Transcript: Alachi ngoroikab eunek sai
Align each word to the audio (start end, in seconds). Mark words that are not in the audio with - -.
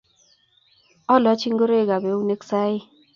Alachi 1.13 1.47
ngoroikab 1.53 2.03
eunek 2.11 2.41
sai 2.49 2.75